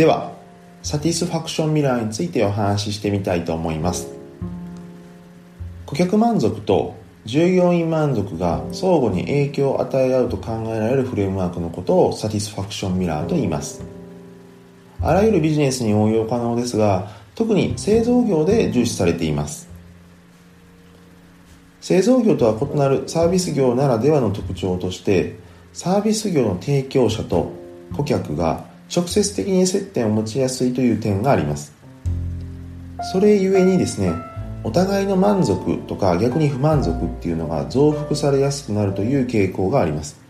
[0.00, 0.32] では
[0.82, 4.08] サティスファクションミラーについてお話ししてみたいと思います。
[5.84, 6.94] 顧客満足と
[7.26, 13.82] 従業員満足が相互に影響を与え合うと考えられるフレームワークのことをサティスファクションミラーと言います。
[15.02, 19.68] あらゆるビジネスに応用可能ですが特に製造業で重視されています。
[21.82, 25.38] 製造業とは異なるサービス業ならではの特徴として
[25.74, 27.52] サービス業の提供者と
[27.94, 31.72] 顧客が直接的に接点を持ちやすいという点があります。
[33.12, 34.12] それゆえにですね
[34.62, 40.20] お互いの満足とか逆に不満足っていうのが増幅されやすくなるという傾向があります。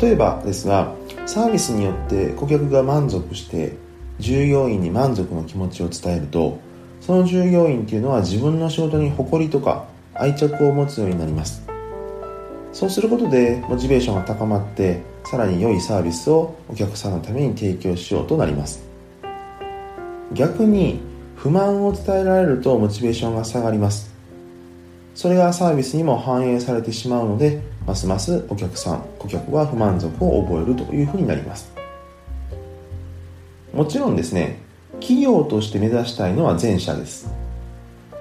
[0.00, 0.94] 例えばですが
[1.26, 3.74] サービスによって顧客が満足して
[4.20, 6.60] 従業員に満足の気持ちを伝えると
[7.00, 11.62] その従業員っていうのは自分の仕事に誇りとか愛着を持つようになります。
[12.72, 18.82] そうすることでモチベーションが高まってさらに良いサービスをお客さんのために提供しようとなります。
[20.32, 20.98] 逆に
[21.36, 24.12] 不満を伝えられるとモチベーションが下がります。
[25.14, 31.72] それがサービスにも反映されてしまうのでますますお客さん顧客は不満足を覚えるというふうになります。
[33.72, 34.58] もちろんですね
[34.94, 37.32] 企業として目指したいのは前者です。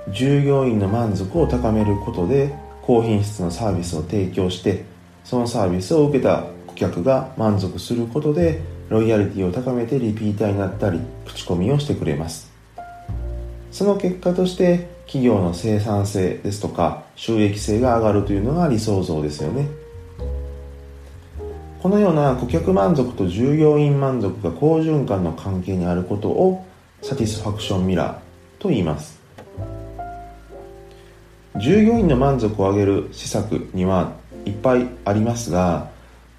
[0.10, 4.86] 従業員の満足を高めることで高品質のサービスを提供して
[5.24, 6.46] そのサービスを受けた
[6.80, 12.52] 客が満足することでロイヤリティを高めてリピーターになったり口コミをしてくれます
[13.72, 19.68] その結果として企業の生産性ですとか収益性が上がるというのが理想像ですよね
[21.82, 26.66] このような顧客満足と従業員満足が好循環の関係にあることを
[27.02, 29.20] サティスファクションミラーと言います
[31.60, 34.14] 従業員の満足を上げる施策には
[34.46, 35.90] いっぱいありますが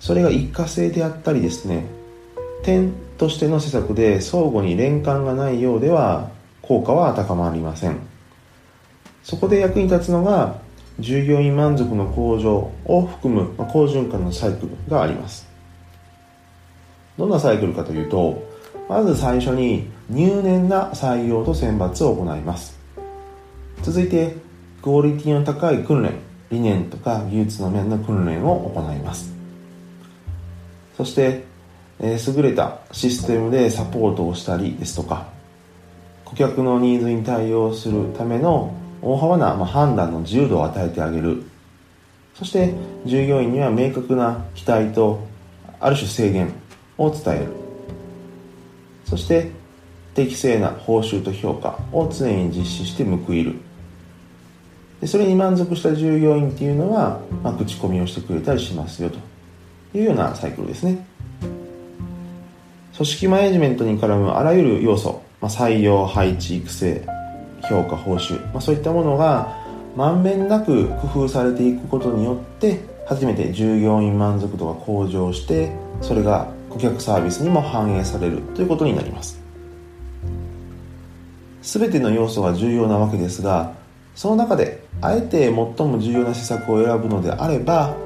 [0.00, 1.84] それが一過性であったりですね
[2.62, 6.30] 点としての施策で相互に連関がないようでは
[6.62, 7.98] 効果は高まりません。
[9.22, 10.58] そこで役に立つのが
[10.98, 15.48] 従業員満足の向上を含む好循環のサイクルがあります。
[17.18, 18.42] どんなサイクルかというと
[18.88, 22.78] まず最初に入念な採用と選抜を行います。
[23.82, 24.36] 続いて
[24.82, 26.12] クオリティの高い訓練
[26.50, 29.39] 理念とか技術の面の訓練を行います。
[31.00, 31.44] そして、
[31.98, 35.28] えー、優れたシステムでサポートをしたりですとか
[36.26, 41.42] 顧客のニーズに対応するための大幅な、まあ、判断の自由度を与えてあげる。
[42.34, 42.74] そして
[43.06, 45.26] 従業員には明確な期待と
[45.80, 46.52] ある種制限
[46.98, 47.46] を伝える。
[49.06, 49.50] そして
[50.14, 53.54] 適正な報酬と評価を常に実施して報いる。
[55.00, 59.18] でそれに満足した従業員っていうのは、まあ、口コミをしてくれたりしますよと。
[59.94, 61.04] いうようなサイクルですね。
[62.96, 67.06] 組織マネジメントに絡むあらゆる要素、まあ、採用配置育成
[67.68, 69.56] 評価報酬、まあ、そういったものが
[69.96, 79.40] まんべんなく工夫されていくことによって初めて従業員満足度が向上してそれが顧客サービスにも反映されるということになります。
[81.62, 83.72] 全ての要素が重要なわけですが
[84.14, 87.96] その中であえて最も重要な施策を選ぶのであれば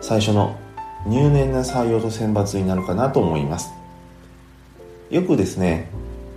[0.00, 0.56] 最初の
[1.06, 3.72] 入念な採用と選抜になるかなと思います。
[5.10, 5.90] よくですね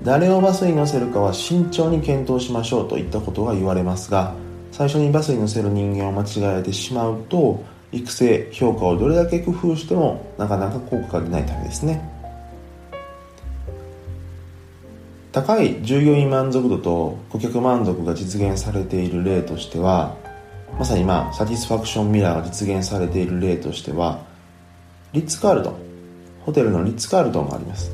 [0.03, 4.35] 誰をバスに乗せるかは慎重に検討しましょうといったことが言われますが
[4.72, 12.17] 最初にバスに乗せる人間を間違えてしまうと育成評価をどれだけ工夫してもなかなか効果が出ないためですね。
[15.31, 20.16] 高い従業員満足度と顧客満足が実現されている例としては
[20.79, 24.26] まさに今サティスファクションミラーが実現されている例としては
[25.17, 25.75] リッツ・カールトン。
[26.45, 27.91] ホテルのリッツ・カールトンがあります。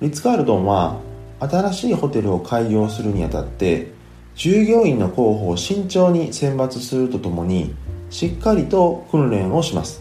[0.00, 0.98] リッツ・カールトンは
[1.40, 3.92] 新しいホテルを開業するにあたって
[4.34, 7.74] 従業員の候補を慎重に選抜するとともに
[8.08, 10.00] しっかりと訓練をします。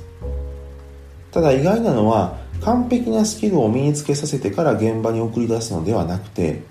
[1.34, 6.62] ただ意外なのは完璧なスキルを身につけさせてから現場に送り出すのではなくて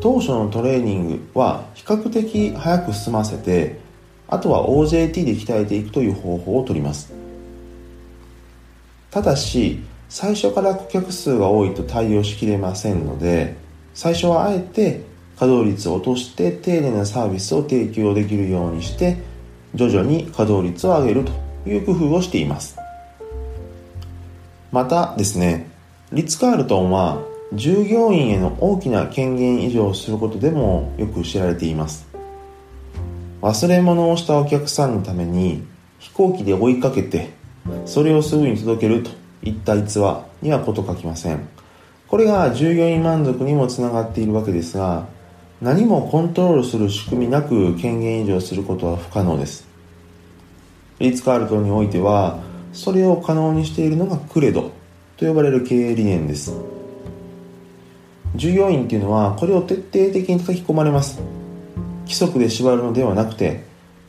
[0.00, 3.78] 当初のトレーニングは比較的早く済ませて
[4.26, 7.27] あとは OJT で鍛えていくという方法をとります。
[9.10, 13.56] ただし最初から顧客数が多いと対応しきれませんので
[13.94, 15.02] 最初はあえて
[15.38, 19.18] 稼働率を落として丁寧なサービスを提供できるようにして
[19.74, 21.32] 徐々に稼働率を上げると
[21.68, 22.76] いう工夫をしています。
[24.72, 25.70] またですね
[26.12, 27.22] リッツ・カールトンは
[27.54, 32.06] 従業員への大きな権限移譲をすることでもよく知られています。
[33.40, 35.64] 忘れ物をしたお客さんのために
[35.98, 37.37] 飛行機で追いかけて
[37.86, 39.10] それをすぐに届けると
[39.42, 41.48] いった逸話には事書きません。
[42.08, 45.06] これが従業員満足にもつながっているわけですが
[45.60, 49.66] 何もコントロールする仕組みなく権限移譲することは不可能です。
[51.00, 52.40] リッツ・カールトンにおいては
[52.72, 54.72] それを可能にしているのがクレド
[55.16, 56.54] と呼ばれる経営理念です。
[58.36, 61.20] 従業員っていうのはこれを徹底的に叩き込まれます。
[62.02, 63.64] 規則で縛るのではなくて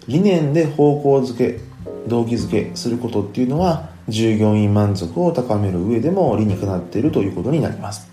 [0.07, 1.59] 理念で方向づけ
[2.07, 8.09] 動機づけすることっていうのは従業員満足を高める上でも理にかなっているということになります。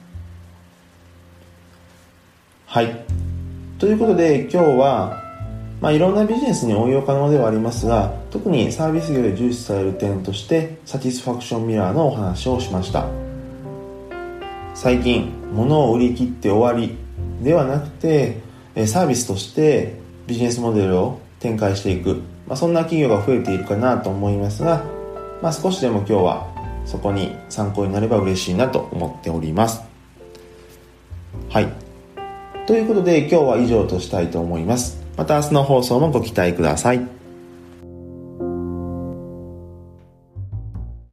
[2.66, 3.04] はい。
[3.78, 5.22] ということで今日は、
[5.80, 13.06] まあ、いろんなビジネスに応用可能ではありますが特にサービス業で重視される点としてサティスファクションミラーのお話をしました。
[14.74, 16.96] 最近物を売り切って終わり
[17.42, 18.40] ではなくて
[18.86, 19.94] サービスとして
[20.26, 22.16] ビジネスモデルを展開していく、
[22.48, 24.82] まあ、そんな企業が増えているかなと思いますが、
[25.40, 26.46] まあ、少しでも今日は
[26.84, 29.80] そこに参考になれば嬉しいなと思っております。
[31.48, 31.68] はい。
[32.66, 35.00] ということで今日は以上としたいと思います。
[35.16, 37.15] また明日の放送もご期待ください。